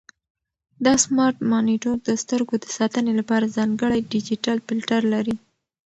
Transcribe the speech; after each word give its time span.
دا 0.85 0.93
سمارټ 1.05 1.37
مانیټور 1.51 1.97
د 2.03 2.09
سترګو 2.23 2.55
د 2.59 2.65
ساتنې 2.77 3.13
لپاره 3.19 3.53
ځانګړی 3.57 3.99
ډیجیټل 4.13 4.57
فلټر 4.67 5.01
لري. 5.13 5.35